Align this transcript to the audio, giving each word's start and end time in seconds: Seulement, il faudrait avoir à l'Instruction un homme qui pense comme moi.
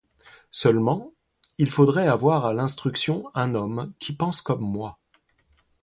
Seulement, 0.49 1.13
il 1.59 1.69
faudrait 1.69 2.07
avoir 2.07 2.47
à 2.47 2.53
l'Instruction 2.53 3.29
un 3.35 3.53
homme 3.53 3.93
qui 3.99 4.13
pense 4.13 4.41
comme 4.41 4.61
moi. 4.63 4.97